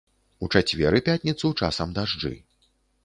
У 0.45 0.47
чацвер 0.59 0.97
і 0.99 1.03
пятніцу 1.09 1.53
часам 1.63 1.93
дажджы. 1.99 2.33